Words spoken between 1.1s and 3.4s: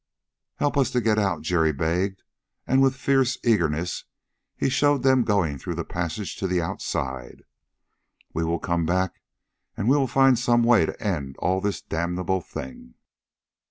out," Jerry begged, and with fierce